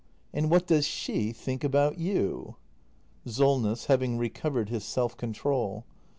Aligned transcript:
And 0.33 0.49
what 0.49 0.65
does 0.65 0.87
she 0.87 1.31
think 1.31 1.63
about 1.63 1.99
you? 1.99 2.55
SOLNESS. 3.27 3.85
[Having 3.85 4.17
recovered 4.17 4.69
his 4.69 4.83
self 4.83 5.15
control. 5.15 5.85